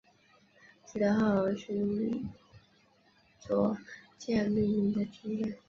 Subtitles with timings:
[0.83, 2.25] 基德号驱
[3.39, 3.77] 逐
[4.17, 5.55] 舰命名的军舰。